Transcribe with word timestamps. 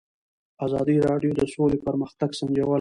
ازادي 0.65 0.95
راډیو 1.09 1.31
د 1.39 1.41
سوله 1.53 1.77
پرمختګ 1.87 2.29
سنجولی. 2.39 2.69